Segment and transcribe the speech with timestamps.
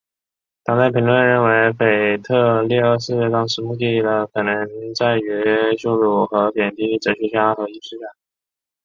[0.63, 4.01] 当代评论认为腓特烈二世当时目的
[4.33, 8.07] 可能在于羞辱和贬低哲学家和艺术家。